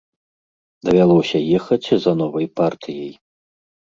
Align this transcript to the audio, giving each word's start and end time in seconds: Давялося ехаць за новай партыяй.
Давялося 0.87 1.41
ехаць 1.57 1.85
за 2.05 2.13
новай 2.21 2.47
партыяй. 2.61 3.13